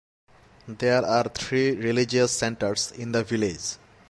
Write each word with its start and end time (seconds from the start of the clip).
There 0.67 1.05
are 1.05 1.25
three 1.25 1.75
religious 1.75 2.31
centres 2.31 2.91
in 2.91 3.11
the 3.11 3.23
village. 3.23 3.75